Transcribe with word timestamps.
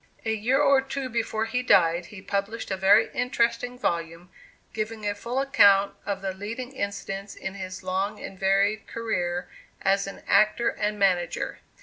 A 0.25 0.33
year 0.33 0.59
or 0.59 0.81
two 0.81 1.09
before 1.09 1.45
he 1.45 1.61
died, 1.61 2.07
he 2.07 2.23
published 2.23 2.71
a 2.71 2.75
very 2.75 3.11
interesting 3.13 3.77
volume, 3.77 4.31
giving 4.73 5.05
a 5.07 5.13
full 5.13 5.39
account 5.39 5.93
of 6.07 6.23
the 6.23 6.33
leading 6.33 6.71
incidents 6.71 7.35
in 7.35 7.53
his 7.53 7.83
long 7.83 8.19
and 8.19 8.39
varied 8.39 8.87
career 8.87 9.47
as 9.83 10.07
an 10.07 10.23
actor 10.27 10.69
and 10.69 10.97
manager. 10.97 11.59